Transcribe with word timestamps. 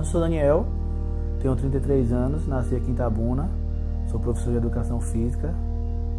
eu 0.00 0.04
sou 0.04 0.20
Daniel, 0.20 0.66
tenho 1.42 1.54
33 1.54 2.10
anos, 2.10 2.46
nasci 2.46 2.74
aqui 2.74 2.90
em 2.90 2.94
Itabuna, 2.94 3.50
sou 4.08 4.18
professor 4.18 4.50
de 4.50 4.56
educação 4.56 4.98
física, 4.98 5.54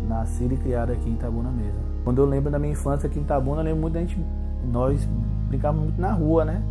nascido 0.08 0.54
e 0.54 0.58
criado 0.58 0.92
aqui 0.92 1.10
em 1.10 1.14
Itabuna 1.14 1.50
mesmo. 1.50 1.80
Quando 2.04 2.20
eu 2.20 2.26
lembro 2.26 2.52
da 2.52 2.60
minha 2.60 2.74
infância 2.74 3.08
aqui 3.08 3.18
em 3.18 3.24
Itabuna, 3.24 3.62
eu 3.62 3.66
lembro 3.66 3.82
muito 3.82 3.94
da 3.94 4.02
gente, 4.02 4.24
nós 4.72 5.04
brincávamos 5.48 5.86
muito 5.86 6.00
na 6.00 6.14
rua, 6.14 6.46
né? 6.46 6.62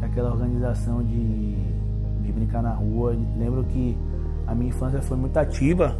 Tem 0.00 0.08
aquela 0.08 0.32
organização 0.32 1.04
de, 1.04 1.54
de 2.22 2.32
brincar 2.32 2.62
na 2.62 2.72
rua. 2.72 3.16
Lembro 3.38 3.62
que 3.64 3.96
a 4.46 4.54
minha 4.54 4.70
infância 4.70 5.00
foi 5.00 5.16
muito 5.16 5.36
ativa 5.36 5.96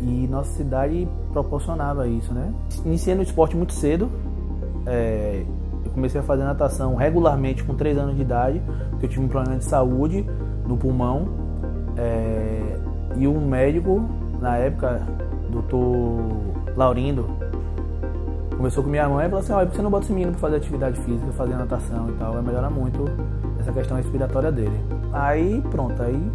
e 0.00 0.26
nossa 0.28 0.50
cidade 0.56 1.06
proporcionava 1.32 2.08
isso, 2.08 2.34
né? 2.34 2.52
Iniciei 2.84 3.14
no 3.14 3.22
esporte 3.22 3.56
muito 3.56 3.72
cedo, 3.72 4.10
é, 4.84 5.44
eu 5.92 5.94
comecei 5.94 6.20
a 6.20 6.24
fazer 6.24 6.42
natação 6.42 6.94
regularmente 6.94 7.62
com 7.62 7.74
3 7.74 7.98
anos 7.98 8.16
de 8.16 8.22
idade, 8.22 8.62
porque 8.90 9.06
eu 9.06 9.10
tive 9.10 9.24
um 9.24 9.28
problema 9.28 9.58
de 9.58 9.64
saúde 9.64 10.26
no 10.66 10.76
pulmão. 10.76 11.28
É, 11.96 12.78
e 13.16 13.28
um 13.28 13.46
médico, 13.46 14.02
na 14.40 14.56
época, 14.56 15.02
doutor 15.50 16.18
Laurindo, 16.74 17.26
começou 18.56 18.82
com 18.82 18.88
minha 18.88 19.06
mãe 19.06 19.26
e 19.26 19.28
falou 19.28 19.44
assim, 19.44 19.52
olha, 19.52 19.66
por 19.66 19.72
que 19.72 19.76
você 19.76 19.82
não 19.82 19.90
bota 19.90 20.04
esse 20.04 20.12
menino 20.12 20.32
para 20.32 20.40
fazer 20.40 20.56
atividade 20.56 20.98
física, 21.00 21.30
fazer 21.32 21.54
natação 21.54 22.08
e 22.08 22.12
tal? 22.12 22.32
Vai 22.32 22.42
melhorar 22.42 22.70
muito 22.70 23.04
essa 23.60 23.70
questão 23.70 23.98
respiratória 23.98 24.50
dele. 24.50 24.80
Aí 25.12 25.62
pronto, 25.70 26.02
aí 26.02 26.32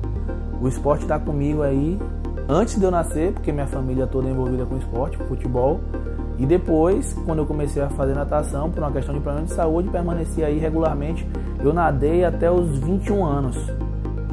o 0.61 0.67
esporte 0.67 1.01
está 1.01 1.17
comigo 1.19 1.63
aí 1.63 1.99
antes 2.47 2.77
de 2.77 2.83
eu 2.83 2.91
nascer, 2.91 3.33
porque 3.33 3.51
minha 3.51 3.67
família 3.67 4.05
toda 4.05 4.27
é 4.27 4.31
envolvida 4.31 4.65
com 4.65 4.77
esporte, 4.77 5.17
futebol. 5.17 5.79
E 6.37 6.45
depois, 6.45 7.13
quando 7.25 7.39
eu 7.39 7.45
comecei 7.45 7.81
a 7.81 7.89
fazer 7.89 8.13
natação, 8.13 8.69
por 8.69 8.83
uma 8.83 8.91
questão 8.91 9.13
de 9.13 9.21
problema 9.21 9.45
de 9.45 9.53
saúde, 9.53 9.89
permaneci 9.89 10.43
aí 10.43 10.59
regularmente. 10.59 11.27
Eu 11.63 11.73
nadei 11.73 12.23
até 12.23 12.51
os 12.51 12.77
21 12.77 13.25
anos. 13.25 13.57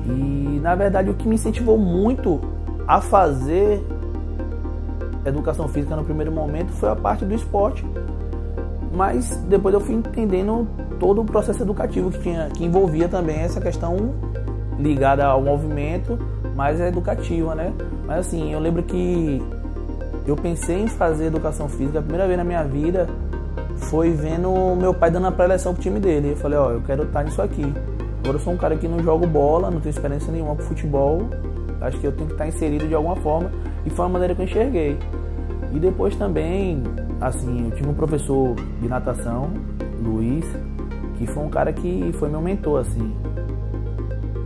E 0.06 0.60
na 0.62 0.74
verdade, 0.74 1.10
o 1.10 1.14
que 1.14 1.26
me 1.26 1.34
incentivou 1.34 1.78
muito 1.78 2.40
a 2.86 3.00
fazer 3.00 3.82
educação 5.24 5.66
física 5.68 5.96
no 5.96 6.04
primeiro 6.04 6.30
momento 6.30 6.70
foi 6.72 6.90
a 6.90 6.96
parte 6.96 7.24
do 7.24 7.34
esporte. 7.34 7.84
Mas 8.92 9.36
depois 9.48 9.74
eu 9.74 9.80
fui 9.80 9.94
entendendo 9.94 10.68
todo 11.00 11.22
o 11.22 11.24
processo 11.24 11.62
educativo 11.62 12.10
que 12.10 12.20
tinha, 12.20 12.48
que 12.50 12.64
envolvia 12.64 13.08
também 13.08 13.38
essa 13.38 13.60
questão 13.60 14.14
ligada 14.78 15.24
ao 15.24 15.40
movimento, 15.40 16.18
mas 16.54 16.80
é 16.80 16.88
educativa, 16.88 17.54
né? 17.54 17.72
Mas 18.06 18.26
assim, 18.26 18.52
eu 18.52 18.60
lembro 18.60 18.82
que 18.82 19.42
eu 20.26 20.36
pensei 20.36 20.82
em 20.82 20.88
fazer 20.88 21.26
educação 21.26 21.68
física 21.68 21.98
a 21.98 22.02
primeira 22.02 22.26
vez 22.26 22.38
na 22.38 22.44
minha 22.44 22.64
vida 22.64 23.08
foi 23.76 24.10
vendo 24.10 24.74
meu 24.76 24.94
pai 24.94 25.10
dando 25.10 25.26
a 25.26 25.32
pré-eleção 25.32 25.74
pro 25.74 25.82
time 25.82 26.00
dele. 26.00 26.32
Eu 26.32 26.36
falei, 26.36 26.58
ó, 26.58 26.70
eu 26.70 26.80
quero 26.82 27.04
estar 27.04 27.22
nisso 27.24 27.40
aqui. 27.42 27.72
Agora 28.22 28.36
eu 28.36 28.40
sou 28.40 28.52
um 28.52 28.56
cara 28.56 28.76
que 28.76 28.88
não 28.88 29.00
jogo 29.00 29.26
bola, 29.26 29.70
não 29.70 29.80
tenho 29.80 29.90
experiência 29.90 30.32
nenhuma 30.32 30.54
pro 30.54 30.64
futebol. 30.64 31.28
Acho 31.80 31.98
que 31.98 32.06
eu 32.06 32.12
tenho 32.12 32.26
que 32.26 32.34
estar 32.34 32.46
inserido 32.46 32.88
de 32.88 32.94
alguma 32.94 33.16
forma. 33.16 33.50
E 33.84 33.90
foi 33.90 34.06
a 34.06 34.08
maneira 34.08 34.34
que 34.34 34.40
eu 34.40 34.46
enxerguei. 34.46 34.98
E 35.72 35.78
depois 35.78 36.16
também, 36.16 36.82
assim, 37.20 37.66
eu 37.66 37.76
tive 37.76 37.88
um 37.88 37.94
professor 37.94 38.54
de 38.80 38.88
natação, 38.88 39.50
Luiz, 40.02 40.44
que 41.18 41.26
foi 41.26 41.42
um 41.42 41.50
cara 41.50 41.72
que 41.72 42.10
foi 42.14 42.28
meu 42.28 42.40
mentor, 42.40 42.80
assim. 42.80 43.14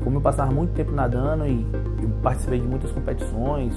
Como 0.02 0.16
eu 0.16 0.20
passava 0.20 0.50
muito 0.50 0.72
tempo 0.72 0.92
nadando 0.92 1.46
e 1.46 1.66
eu 2.02 2.08
participei 2.22 2.60
de 2.60 2.66
muitas 2.66 2.90
competições 2.90 3.74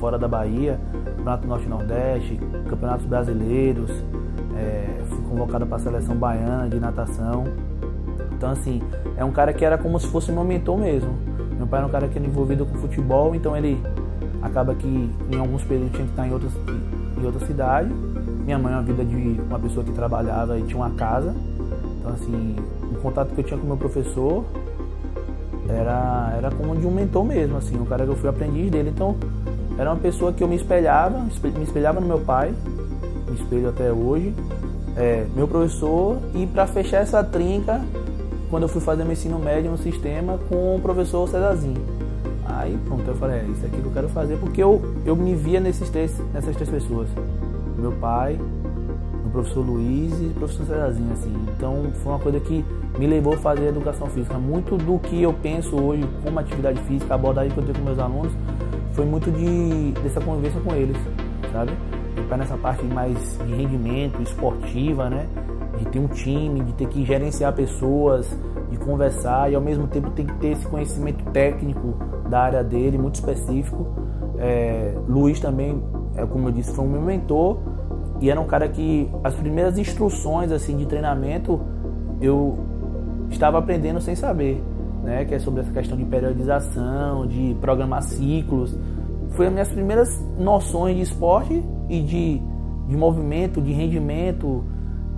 fora 0.00 0.18
da 0.18 0.26
Bahia, 0.26 0.80
Campeonato 1.24 1.46
Norte 1.46 1.68
Nordeste, 1.68 2.38
Campeonatos 2.68 3.06
Brasileiros, 3.06 3.90
é, 4.54 5.02
fui 5.08 5.22
convocado 5.22 5.66
para 5.66 5.76
a 5.76 5.80
seleção 5.80 6.14
baiana 6.14 6.68
de 6.68 6.78
natação. 6.78 7.44
Então, 8.32 8.50
assim, 8.50 8.82
é 9.16 9.24
um 9.24 9.32
cara 9.32 9.54
que 9.54 9.64
era 9.64 9.78
como 9.78 9.98
se 9.98 10.06
fosse 10.08 10.30
meu 10.30 10.44
mentor 10.44 10.76
mesmo. 10.76 11.14
Meu 11.56 11.66
pai 11.66 11.78
era 11.78 11.86
um 11.86 11.90
cara 11.90 12.08
que 12.08 12.18
era 12.18 12.26
envolvido 12.26 12.66
com 12.66 12.74
futebol, 12.76 13.34
então 13.34 13.56
ele 13.56 13.82
acaba 14.42 14.74
que 14.74 14.86
em 14.86 15.38
alguns 15.38 15.62
períodos 15.64 15.92
tinha 15.92 16.04
que 16.04 16.10
estar 16.10 16.28
em, 16.28 16.32
outras, 16.32 16.52
em 17.18 17.24
outra 17.24 17.46
cidade. 17.46 17.88
Minha 18.44 18.58
mãe 18.58 18.74
é 18.74 18.76
uma 18.76 18.82
vida 18.82 19.02
de 19.02 19.40
uma 19.48 19.58
pessoa 19.58 19.82
que 19.82 19.92
trabalhava 19.92 20.58
e 20.58 20.62
tinha 20.62 20.76
uma 20.76 20.90
casa. 20.90 21.34
Então, 22.00 22.12
assim, 22.12 22.56
o 22.92 23.00
contato 23.00 23.34
que 23.34 23.40
eu 23.40 23.44
tinha 23.44 23.58
com 23.58 23.66
meu 23.66 23.78
professor 23.78 24.44
era, 25.66 26.34
era 26.36 26.50
como 26.50 26.76
de 26.76 26.86
um 26.86 26.90
mentor 26.90 27.24
mesmo, 27.24 27.56
assim, 27.56 27.80
o 27.80 27.86
cara 27.86 28.04
que 28.04 28.10
eu 28.10 28.16
fui 28.16 28.28
aprendiz 28.28 28.70
dele. 28.70 28.90
Então, 28.94 29.16
era 29.78 29.90
uma 29.90 30.00
pessoa 30.00 30.32
que 30.32 30.42
eu 30.42 30.48
me 30.48 30.56
espelhava, 30.56 31.18
me 31.18 31.64
espelhava 31.64 32.00
no 32.00 32.06
meu 32.06 32.20
pai, 32.20 32.54
me 33.28 33.34
espelho 33.34 33.68
até 33.68 33.92
hoje, 33.92 34.34
é, 34.96 35.26
meu 35.34 35.48
professor, 35.48 36.18
e 36.34 36.46
para 36.46 36.66
fechar 36.66 36.98
essa 36.98 37.22
trinca, 37.24 37.80
quando 38.50 38.64
eu 38.64 38.68
fui 38.68 38.80
fazer 38.80 39.02
meu 39.02 39.12
ensino 39.14 39.38
médio 39.38 39.70
no 39.70 39.78
sistema 39.78 40.38
com 40.48 40.76
o 40.76 40.80
professor 40.80 41.28
Cesarzinho. 41.28 41.82
Aí 42.46 42.78
pronto, 42.86 43.02
eu 43.08 43.16
falei, 43.16 43.40
é 43.40 43.44
isso 43.44 43.66
aqui 43.66 43.80
que 43.80 43.84
eu 43.84 43.92
quero 43.92 44.08
fazer, 44.08 44.36
porque 44.36 44.62
eu, 44.62 44.80
eu 45.04 45.16
me 45.16 45.34
via 45.34 45.58
nesses 45.58 45.90
três, 45.90 46.16
nessas 46.32 46.54
três 46.54 46.70
pessoas. 46.70 47.08
Meu 47.76 47.90
pai, 47.92 48.38
o 49.26 49.30
professor 49.30 49.60
Luiz 49.60 50.12
e 50.20 50.26
o 50.26 50.34
professor 50.34 50.66
Cesarzinho, 50.66 51.12
assim. 51.12 51.34
Então 51.56 51.86
foi 52.02 52.12
uma 52.12 52.20
coisa 52.20 52.38
que 52.38 52.64
me 52.96 53.06
levou 53.08 53.34
a 53.34 53.38
fazer 53.38 53.66
educação 53.66 54.06
física. 54.06 54.38
Muito 54.38 54.76
do 54.76 55.00
que 55.00 55.20
eu 55.20 55.32
penso 55.32 55.74
hoje 55.74 56.06
como 56.22 56.38
atividade 56.38 56.78
física, 56.82 57.14
a 57.14 57.16
abordagem 57.16 57.50
que 57.50 57.58
eu 57.58 57.64
tenho 57.64 57.76
com 57.76 57.84
meus 57.84 57.98
alunos, 57.98 58.32
foi 58.94 59.04
muito 59.04 59.30
de, 59.30 59.92
dessa 60.02 60.20
convivência 60.20 60.60
com 60.60 60.74
eles, 60.74 60.96
sabe? 61.52 61.72
Meu 62.28 62.38
nessa 62.38 62.56
parte 62.56 62.84
mais 62.84 63.38
de 63.44 63.54
rendimento, 63.54 64.22
esportiva, 64.22 65.10
né? 65.10 65.26
De 65.78 65.84
ter 65.86 65.98
um 65.98 66.06
time, 66.06 66.60
de 66.60 66.72
ter 66.74 66.86
que 66.88 67.04
gerenciar 67.04 67.52
pessoas, 67.52 68.28
de 68.70 68.78
conversar 68.78 69.50
e 69.50 69.54
ao 69.54 69.60
mesmo 69.60 69.88
tempo 69.88 70.10
tem 70.10 70.26
que 70.26 70.34
ter 70.34 70.52
esse 70.52 70.66
conhecimento 70.66 71.24
técnico 71.32 71.94
da 72.28 72.40
área 72.40 72.64
dele, 72.64 72.96
muito 72.96 73.16
específico. 73.16 73.86
É, 74.38 74.94
Luiz 75.08 75.40
também, 75.40 75.82
é, 76.16 76.24
como 76.24 76.48
eu 76.48 76.52
disse, 76.52 76.72
foi 76.72 76.84
um 76.84 76.88
meu 76.88 77.02
mentor 77.02 77.58
e 78.20 78.30
era 78.30 78.40
um 78.40 78.46
cara 78.46 78.68
que 78.68 79.10
as 79.22 79.34
primeiras 79.34 79.76
instruções 79.76 80.52
assim 80.52 80.76
de 80.76 80.86
treinamento 80.86 81.60
eu 82.20 82.58
estava 83.28 83.58
aprendendo 83.58 84.00
sem 84.00 84.14
saber, 84.14 84.62
né? 85.04 85.24
Que 85.24 85.34
é 85.34 85.38
sobre 85.38 85.60
essa 85.60 85.70
questão 85.70 85.96
de 85.96 86.04
periodização, 86.04 87.26
de 87.26 87.54
programar 87.60 88.02
ciclos. 88.02 88.76
Foi 89.30 89.46
as 89.46 89.52
minhas 89.52 89.68
primeiras 89.68 90.20
noções 90.38 90.96
de 90.96 91.02
esporte 91.02 91.62
e 91.88 92.00
de, 92.00 92.40
de 92.88 92.96
movimento, 92.96 93.60
de 93.60 93.72
rendimento, 93.72 94.64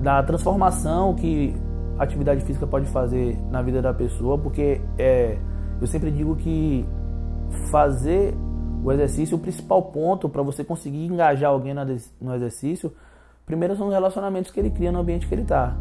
da 0.01 0.23
transformação 0.23 1.15
que 1.15 1.55
a 1.99 2.03
atividade 2.03 2.45
física 2.45 2.67
pode 2.67 2.87
fazer 2.87 3.39
na 3.51 3.63
vida 3.63 3.81
da 3.81 3.95
pessoa, 3.95 4.37
porque 4.37 4.81
é, 4.99 5.39
eu 5.81 5.87
sempre 5.87 6.11
digo 6.11 6.37
que 6.37 6.85
fazer 7.71 8.35
o 8.85 8.93
exercício, 8.93 9.37
o 9.37 9.41
principal 9.41 9.83
ponto 9.83 10.29
para 10.29 10.43
você 10.43 10.63
conseguir 10.63 11.07
engajar 11.07 11.51
alguém 11.51 11.75
no 12.21 12.35
exercício, 12.35 12.93
primeiro 13.45 13.77
são 13.77 13.89
os 13.89 13.93
relacionamentos 13.93 14.51
que 14.51 14.61
ele 14.61 14.71
cria 14.71 14.93
no 14.93 15.01
ambiente 15.01 15.27
que 15.27 15.35
ele 15.35 15.43
está. 15.43 15.77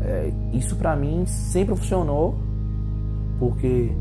É, 0.00 0.32
isso 0.52 0.76
para 0.76 0.94
mim 0.96 1.24
sempre 1.26 1.74
funcionou, 1.76 2.34
porque 3.38 3.92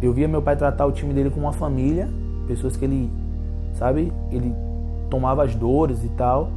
eu 0.00 0.12
via 0.12 0.26
meu 0.26 0.42
pai 0.42 0.56
tratar 0.56 0.86
o 0.86 0.92
time 0.92 1.12
dele 1.12 1.30
como 1.30 1.46
uma 1.46 1.52
família, 1.52 2.08
pessoas 2.46 2.76
que 2.76 2.84
ele, 2.84 3.10
sabe, 3.74 4.12
ele 4.30 4.54
tomava 5.10 5.44
as 5.44 5.54
dores 5.54 6.02
e 6.04 6.08
tal. 6.10 6.50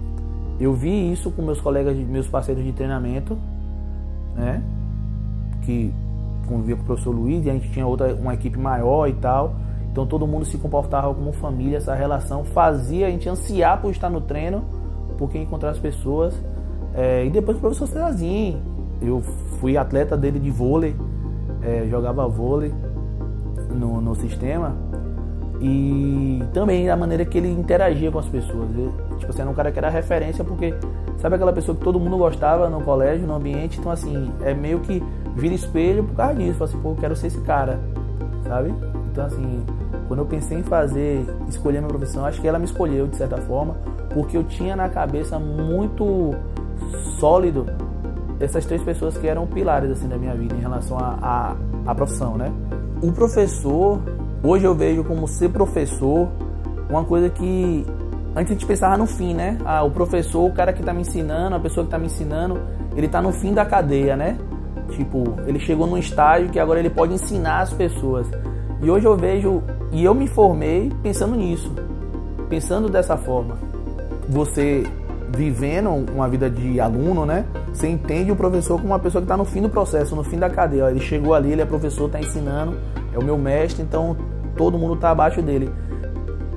Eu 0.60 0.74
vi 0.74 1.12
isso 1.12 1.30
com 1.32 1.42
meus 1.42 1.60
colegas, 1.60 1.96
meus 1.98 2.28
parceiros 2.28 2.64
de 2.64 2.72
treinamento, 2.72 3.38
né? 4.36 4.64
Que 5.62 5.94
convivia 6.48 6.76
com 6.76 6.84
o 6.84 6.86
professor 6.86 7.12
Luiz 7.12 7.46
e 7.46 7.50
a 7.50 7.54
gente 7.54 7.70
tinha 7.72 7.86
outra, 7.86 8.14
uma 8.16 8.34
equipe 8.34 8.58
maior 8.58 9.08
e 9.08 9.14
tal. 9.14 9.56
Então 9.92 10.06
todo 10.06 10.26
mundo 10.26 10.46
se 10.46 10.58
comportava 10.58 11.14
como 11.14 11.32
família, 11.32 11.78
essa 11.78 11.94
relação 11.94 12.44
fazia 12.44 13.08
a 13.08 13.10
gente 13.10 13.28
ansiar 13.30 13.82
por 13.82 13.92
estar 13.92 14.10
no 14.10 14.22
treino, 14.22 14.64
porque 15.18 15.38
encontrar 15.38 15.70
as 15.70 15.80
pessoas 15.80 16.38
é, 16.96 17.26
e 17.26 17.30
depois 17.30 17.58
o 17.58 17.60
professor 17.60 17.88
Cezazinho, 17.88 18.62
eu 19.02 19.22
fui 19.60 19.78
atleta 19.78 20.16
dele 20.16 20.40
de 20.40 20.50
vôlei, 20.50 20.96
é, 21.66 21.88
jogava 21.90 22.28
vôlei 22.28 22.72
no, 23.72 24.00
no 24.00 24.16
sistema 24.16 24.76
e 25.62 26.44
também 26.54 26.90
a 26.90 26.96
maneira 26.96 27.26
que 27.26 27.38
ele 27.38 27.50
interagia 27.50 28.12
com 28.12 28.20
as 28.20 28.28
pessoas. 28.28 28.70
Ele, 28.72 28.92
tipo 29.18 29.32
assim, 29.32 29.42
era 29.42 29.50
um 29.50 29.54
cara 29.54 29.72
que 29.72 29.80
era 29.80 29.90
referência 29.90 30.44
porque 30.44 30.74
sabe 31.18 31.36
aquela 31.36 31.54
pessoa 31.54 31.76
que 31.76 31.84
todo 31.84 32.00
mundo 32.00 32.18
gostava 32.18 32.70
no 32.70 32.82
colégio, 32.82 33.26
no 33.26 33.36
ambiente, 33.36 33.80
então 33.80 33.92
assim, 33.92 34.32
é 34.42 34.54
meio 34.54 34.80
que 34.82 35.04
vira 35.36 35.54
espelho 35.54 36.04
por 36.04 36.16
causa 36.16 36.36
disso. 36.36 36.64
Assim, 36.64 36.78
pô, 36.80 36.92
eu 36.92 36.96
quero 36.96 37.16
ser 37.16 37.28
esse 37.28 37.42
cara, 37.42 37.80
sabe? 38.44 38.74
Então 39.12 39.26
assim, 39.26 39.66
quando 40.08 40.20
eu 40.20 40.26
pensei 40.26 40.60
em 40.60 40.64
fazer, 40.64 41.26
escolher 41.48 41.80
minha 41.80 41.90
profissão, 41.90 42.26
acho 42.26 42.40
que 42.40 42.48
ela 42.48 42.60
me 42.60 42.66
escolheu 42.66 43.08
de 43.08 43.16
certa 43.16 43.38
forma, 43.38 43.76
porque 44.14 44.38
eu 44.38 44.44
tinha 44.44 44.76
na 44.76 44.90
cabeça 44.90 45.40
muito 45.40 46.36
sólido 47.20 47.66
essas 48.40 48.66
três 48.66 48.82
pessoas 48.84 49.18
que 49.18 49.28
eram 49.28 49.48
pilares 49.48 49.92
assim 49.92 50.08
da 50.08 50.18
minha 50.18 50.36
vida 50.36 50.56
em 50.56 50.60
relação 50.60 50.98
à 50.98 51.96
profissão, 51.96 52.38
né? 52.38 52.52
O 53.02 53.12
professor, 53.12 54.00
hoje 54.44 54.66
eu 54.66 54.76
vejo 54.76 55.04
como 55.04 55.28
ser 55.28 55.50
professor 55.50 56.30
uma 56.90 57.04
coisa 57.04 57.30
que 57.30 57.86
antes 58.36 58.52
a 58.52 58.54
gente 58.54 58.66
pensava 58.66 58.98
no 58.98 59.08
fim, 59.08 59.34
né? 59.34 59.58
Ah, 59.66 59.84
o 59.84 59.92
professor, 59.92 60.46
o 60.46 60.54
cara 60.54 60.74
que 60.74 60.82
está 60.82 60.94
me 60.94 61.02
ensinando, 61.02 61.56
a 61.56 61.60
pessoa 61.60 61.84
que 61.84 61.88
está 61.88 61.98
me 61.98 62.08
ensinando, 62.08 62.60
ele 62.96 63.06
está 63.06 63.22
no 63.22 63.32
fim 63.32 63.54
da 63.54 63.66
cadeia, 63.66 64.16
né? 64.16 64.38
Tipo, 64.90 65.24
ele 65.48 65.60
chegou 65.60 65.88
num 65.88 65.98
estágio 65.98 66.50
que 66.50 66.60
agora 66.60 66.80
ele 66.80 66.90
pode 66.90 67.14
ensinar 67.14 67.62
as 67.62 67.74
pessoas. 67.74 68.28
E 68.82 68.90
hoje 68.90 69.06
eu 69.06 69.18
vejo, 69.18 69.64
e 69.92 70.04
eu 70.04 70.14
me 70.14 70.28
formei 70.28 70.92
pensando 71.02 71.36
nisso, 71.36 71.72
pensando 72.50 72.90
dessa 72.90 73.18
forma. 73.18 73.58
Você 74.30 74.84
vivendo 75.36 75.90
uma 76.14 76.28
vida 76.28 76.50
de 76.50 76.80
aluno, 76.80 77.26
né? 77.26 77.46
Você 77.74 77.88
entende 77.88 78.32
o 78.32 78.36
professor 78.36 78.78
como 78.78 78.88
uma 78.88 79.00
pessoa 79.00 79.22
que 79.22 79.26
está 79.26 79.38
no 79.38 79.46
fim 79.46 79.62
do 79.62 79.70
processo, 79.70 80.16
no 80.16 80.24
fim 80.24 80.38
da 80.38 80.50
cadeia. 80.50 80.90
Ele 80.90 81.00
chegou 81.00 81.34
ali, 81.34 81.52
ele 81.52 81.62
é 81.62 81.66
professor, 81.66 82.06
está 82.06 82.20
ensinando, 82.20 82.78
é 83.14 83.20
o 83.20 83.24
meu 83.24 83.38
mestre, 83.38 83.84
então 83.84 84.16
todo 84.56 84.78
mundo 84.78 84.96
está 84.96 85.12
abaixo 85.12 85.42
dele. 85.42 85.70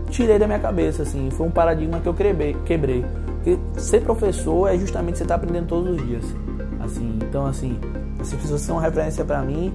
Tirei 0.09 0.39
da 0.39 0.47
minha 0.47 0.59
cabeça, 0.59 1.03
assim, 1.03 1.29
foi 1.31 1.47
um 1.47 1.51
paradigma 1.51 2.01
que 2.01 2.09
eu 2.09 2.15
quebrei. 2.15 3.05
Porque 3.37 3.59
ser 3.77 4.01
professor 4.03 4.69
é 4.69 4.79
justamente 4.79 5.19
você 5.19 5.25
estar 5.25 5.37
tá 5.37 5.43
aprendendo 5.43 5.67
todos 5.67 5.97
os 5.97 6.07
dias. 6.07 6.25
Assim, 6.81 7.19
então, 7.21 7.47
assim, 7.47 7.79
as 8.21 8.33
pessoas 8.33 8.63
são 8.63 8.79
referência 8.79 9.25
para 9.25 9.43
mim 9.43 9.73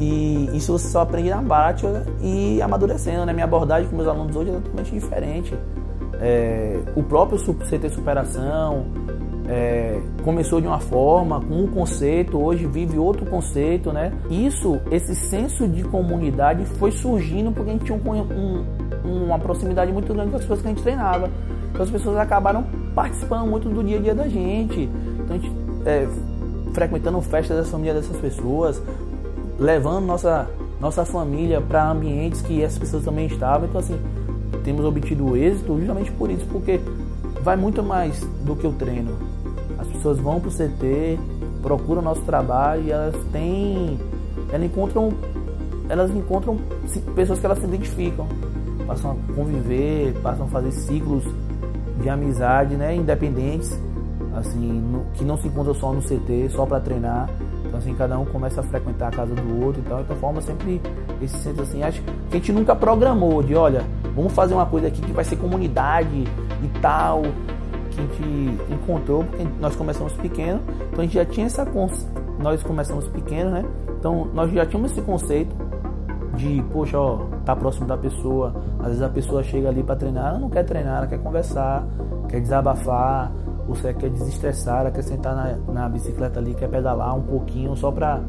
e 0.00 0.48
isso 0.56 0.72
você 0.72 0.88
só 0.88 1.00
aprende 1.00 1.30
na 1.30 1.42
prática 1.42 2.04
e 2.20 2.62
amadurecendo, 2.62 3.26
né? 3.26 3.32
Minha 3.32 3.44
abordagem 3.44 3.88
com 3.88 3.96
meus 3.96 4.08
alunos 4.08 4.34
hoje 4.36 4.50
é 4.50 4.54
totalmente 4.54 4.92
diferente. 4.92 5.58
É, 6.20 6.80
o 6.96 7.02
próprio 7.02 7.38
CT 7.38 7.90
Superação 7.90 8.86
é, 9.48 9.98
começou 10.22 10.60
de 10.60 10.66
uma 10.66 10.78
forma, 10.78 11.40
com 11.40 11.62
um 11.62 11.66
conceito, 11.66 12.38
hoje 12.38 12.66
vive 12.66 12.98
outro 12.98 13.24
conceito, 13.24 13.92
né? 13.92 14.12
Isso, 14.28 14.78
esse 14.90 15.14
senso 15.14 15.66
de 15.66 15.82
comunidade 15.84 16.64
foi 16.66 16.90
surgindo 16.90 17.50
porque 17.50 17.70
a 17.70 17.72
gente 17.72 17.84
tinha 17.86 17.98
um, 17.98 18.64
um, 19.04 19.24
uma 19.24 19.38
proximidade 19.38 19.90
muito 19.90 20.12
grande 20.12 20.30
com 20.30 20.36
as 20.36 20.42
pessoas 20.42 20.60
que 20.60 20.66
a 20.66 20.70
gente 20.70 20.82
treinava. 20.82 21.30
Então 21.70 21.82
as 21.82 21.90
pessoas 21.90 22.16
acabaram 22.18 22.66
participando 22.94 23.48
muito 23.48 23.68
do 23.70 23.82
dia 23.82 23.98
a 23.98 24.00
dia 24.02 24.14
da 24.14 24.28
gente. 24.28 24.88
Então 25.18 25.36
a 25.36 25.38
gente 25.38 25.52
é, 25.86 26.06
frequentando 26.74 27.20
festas 27.22 27.56
das 27.56 27.70
famílias 27.70 27.96
dessas 27.96 28.20
pessoas, 28.20 28.82
levando 29.58 30.04
nossa, 30.04 30.46
nossa 30.78 31.06
família 31.06 31.60
para 31.60 31.90
ambientes 31.90 32.42
que 32.42 32.62
essas 32.62 32.78
pessoas 32.78 33.02
também 33.02 33.26
estavam. 33.26 33.66
Então 33.66 33.80
assim, 33.80 33.98
temos 34.68 34.84
obtido 34.84 35.34
êxito 35.34 35.78
justamente 35.78 36.12
por 36.12 36.30
isso, 36.30 36.44
porque 36.52 36.78
vai 37.42 37.56
muito 37.56 37.82
mais 37.82 38.20
do 38.44 38.54
que 38.54 38.66
o 38.66 38.72
treino. 38.72 39.12
As 39.78 39.88
pessoas 39.88 40.18
vão 40.18 40.38
para 40.38 40.50
o 40.50 40.52
CT, 40.52 41.18
procuram 41.62 42.02
nosso 42.02 42.20
trabalho 42.20 42.82
e 42.84 42.90
elas 42.90 43.16
têm. 43.32 43.98
Elas 44.52 44.66
encontram. 44.66 45.14
Elas 45.88 46.10
encontram 46.10 46.58
pessoas 47.14 47.38
que 47.38 47.46
elas 47.46 47.58
se 47.60 47.64
identificam. 47.64 48.26
Passam 48.86 49.12
a 49.12 49.34
conviver, 49.34 50.12
passam 50.22 50.44
a 50.44 50.48
fazer 50.50 50.70
ciclos 50.72 51.24
de 52.02 52.10
amizade, 52.10 52.76
né? 52.76 52.94
Independentes, 52.94 53.70
assim, 54.36 54.82
no, 54.82 55.06
que 55.14 55.24
não 55.24 55.38
se 55.38 55.48
encontram 55.48 55.72
só 55.72 55.94
no 55.94 56.02
CT, 56.02 56.50
só 56.50 56.66
para 56.66 56.78
treinar. 56.78 57.30
Então 57.64 57.78
assim, 57.78 57.94
cada 57.94 58.18
um 58.18 58.26
começa 58.26 58.60
a 58.60 58.64
frequentar 58.64 59.08
a 59.08 59.16
casa 59.16 59.34
do 59.34 59.64
outro 59.64 59.80
e 59.80 59.88
tal. 59.88 60.02
Então 60.02 60.14
forma 60.16 60.42
sempre 60.42 60.78
esse 61.22 61.38
centro 61.38 61.62
assim. 61.62 61.82
Acho 61.82 62.02
que 62.02 62.36
a 62.36 62.38
gente 62.38 62.52
nunca 62.52 62.76
programou 62.76 63.42
de, 63.42 63.54
olha, 63.54 63.82
vamos 64.18 64.32
fazer 64.32 64.54
uma 64.54 64.66
coisa 64.66 64.88
aqui 64.88 65.00
que 65.00 65.12
vai 65.12 65.24
ser 65.24 65.36
comunidade 65.36 66.24
e 66.62 66.68
tal. 66.80 67.22
Que 67.90 68.00
a 68.00 68.02
gente 68.02 68.72
encontrou, 68.72 69.24
porque 69.24 69.46
nós 69.60 69.74
começamos 69.74 70.12
pequeno, 70.14 70.60
então 70.92 71.00
a 71.00 71.02
gente 71.02 71.14
já 71.14 71.24
tinha 71.24 71.46
essa. 71.46 71.66
Nós 72.38 72.62
começamos 72.62 73.08
pequeno, 73.08 73.50
né? 73.50 73.64
Então 73.98 74.28
nós 74.34 74.52
já 74.52 74.66
tínhamos 74.66 74.92
esse 74.92 75.02
conceito 75.02 75.54
de, 76.34 76.62
poxa, 76.72 76.98
ó, 76.98 77.18
tá 77.44 77.56
próximo 77.56 77.86
da 77.86 77.96
pessoa. 77.96 78.54
Às 78.80 78.88
vezes 78.88 79.02
a 79.02 79.08
pessoa 79.08 79.42
chega 79.42 79.68
ali 79.68 79.82
para 79.82 79.96
treinar, 79.96 80.28
ela 80.28 80.38
não 80.38 80.50
quer 80.50 80.64
treinar, 80.64 80.98
ela 80.98 81.06
quer 81.06 81.18
conversar, 81.18 81.84
quer 82.28 82.40
desabafar, 82.40 83.32
você 83.66 83.92
quer 83.92 84.10
desestressar, 84.10 84.80
ela 84.80 84.90
quer 84.90 85.02
sentar 85.02 85.34
na, 85.34 85.72
na 85.72 85.88
bicicleta 85.88 86.38
ali, 86.38 86.54
quer 86.54 86.68
pedalar 86.68 87.16
um 87.16 87.22
pouquinho 87.22 87.74
só 87.76 87.90
pra, 87.90 88.20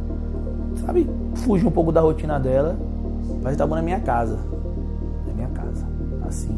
sabe, 0.76 1.10
fugir 1.36 1.68
um 1.68 1.72
pouco 1.72 1.92
da 1.92 2.02
rotina 2.02 2.40
dela. 2.40 2.76
Mas 3.44 3.56
tá 3.56 3.68
bom 3.68 3.76
na 3.76 3.82
minha 3.82 4.00
casa. 4.00 4.40
Minha 5.40 5.50
casa. 5.52 5.88
Assim. 6.28 6.54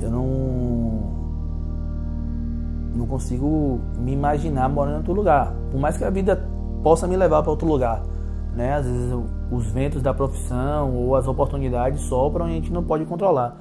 Eu 0.00 0.10
não. 0.10 1.20
Não 2.94 3.06
consigo 3.06 3.78
me 3.98 4.12
imaginar 4.12 4.68
morando 4.68 4.94
em 4.94 4.98
outro 4.98 5.12
lugar. 5.12 5.54
Por 5.70 5.78
mais 5.78 5.96
que 5.98 6.04
a 6.04 6.10
vida 6.10 6.36
possa 6.82 7.06
me 7.06 7.16
levar 7.16 7.42
para 7.42 7.50
outro 7.50 7.68
lugar. 7.68 8.02
Né? 8.54 8.74
Às 8.74 8.86
vezes 8.86 9.14
os 9.50 9.66
ventos 9.66 10.02
da 10.02 10.14
profissão 10.14 10.96
ou 10.96 11.14
as 11.14 11.28
oportunidades 11.28 12.00
sopram 12.02 12.48
e 12.48 12.52
a 12.52 12.54
gente 12.54 12.72
não 12.72 12.82
pode 12.82 13.04
controlar. 13.04 13.56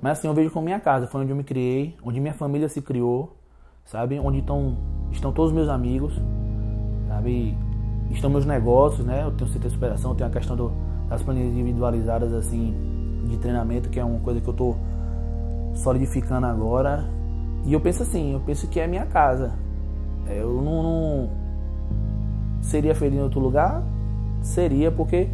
Mas 0.00 0.18
assim, 0.18 0.28
eu 0.28 0.34
vejo 0.34 0.50
como 0.50 0.64
minha 0.64 0.80
casa, 0.80 1.06
foi 1.06 1.20
onde 1.20 1.30
eu 1.30 1.36
me 1.36 1.44
criei, 1.44 1.94
onde 2.02 2.20
minha 2.20 2.32
família 2.32 2.68
se 2.68 2.80
criou, 2.80 3.36
sabe? 3.84 4.18
Onde 4.18 4.38
estão, 4.38 4.78
estão 5.10 5.30
todos 5.30 5.50
os 5.50 5.54
meus 5.54 5.68
amigos, 5.68 6.18
sabe? 7.06 7.54
Estão 8.10 8.30
meus 8.30 8.46
negócios, 8.46 9.04
né? 9.04 9.24
Eu 9.24 9.30
tenho 9.32 9.50
CT 9.50 9.58
de 9.58 9.70
superação, 9.70 10.14
tenho 10.14 10.30
a 10.30 10.32
questão 10.32 10.56
do, 10.56 10.72
das 11.10 11.22
planilhas 11.22 11.52
individualizadas, 11.52 12.32
assim, 12.32 12.74
de 13.28 13.36
treinamento, 13.36 13.90
que 13.90 14.00
é 14.00 14.04
uma 14.04 14.20
coisa 14.20 14.40
que 14.40 14.48
eu 14.48 14.54
tô 14.54 14.74
solidificando 15.74 16.46
agora. 16.46 17.04
E 17.66 17.72
eu 17.74 17.80
penso 17.80 18.02
assim, 18.02 18.32
eu 18.32 18.40
penso 18.40 18.66
que 18.66 18.80
é 18.80 18.86
minha 18.86 19.04
casa. 19.04 19.52
É, 20.26 20.40
eu 20.40 20.62
não, 20.62 20.82
não 20.82 21.30
seria 22.62 22.94
feliz 22.94 23.18
em 23.18 23.22
outro 23.22 23.40
lugar? 23.40 23.82
Seria, 24.40 24.90
porque 24.90 25.28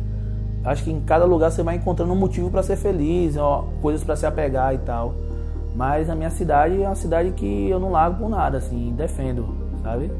Acho 0.66 0.82
que 0.82 0.90
em 0.90 1.00
cada 1.00 1.24
lugar 1.24 1.52
você 1.52 1.62
vai 1.62 1.76
encontrando 1.76 2.12
um 2.12 2.16
motivo 2.16 2.50
para 2.50 2.60
ser 2.60 2.74
feliz, 2.74 3.36
ó, 3.36 3.68
coisas 3.80 4.02
para 4.02 4.16
se 4.16 4.26
apegar 4.26 4.74
e 4.74 4.78
tal. 4.78 5.14
Mas 5.76 6.10
a 6.10 6.14
minha 6.16 6.28
cidade 6.28 6.82
é 6.82 6.88
uma 6.88 6.96
cidade 6.96 7.30
que 7.30 7.70
eu 7.70 7.78
não 7.78 7.92
largo 7.92 8.18
por 8.18 8.28
nada, 8.28 8.58
assim, 8.58 8.92
defendo, 8.96 9.46
sabe? 9.80 10.10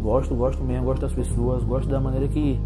Gosto, 0.00 0.36
gosto 0.36 0.62
mesmo, 0.62 0.84
gosto 0.84 1.00
das 1.00 1.12
pessoas, 1.12 1.64
gosto 1.64 1.88
da 1.88 1.98
maneira 1.98 2.28
que, 2.28 2.60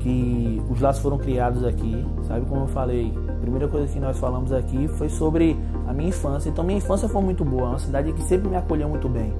que 0.00 0.60
os 0.68 0.80
laços 0.80 1.02
foram 1.02 1.18
criados 1.18 1.64
aqui, 1.64 2.04
sabe? 2.26 2.44
Como 2.46 2.62
eu 2.62 2.66
falei, 2.66 3.12
a 3.28 3.40
primeira 3.40 3.68
coisa 3.68 3.86
que 3.92 4.00
nós 4.00 4.18
falamos 4.18 4.52
aqui 4.52 4.88
foi 4.88 5.08
sobre 5.08 5.56
a 5.86 5.92
minha 5.92 6.08
infância. 6.08 6.48
Então, 6.48 6.64
minha 6.64 6.78
infância 6.78 7.08
foi 7.08 7.22
muito 7.22 7.44
boa, 7.44 7.68
uma 7.68 7.78
cidade 7.78 8.12
que 8.12 8.22
sempre 8.22 8.48
me 8.48 8.56
acolheu 8.56 8.88
muito 8.88 9.08
bem. 9.08 9.32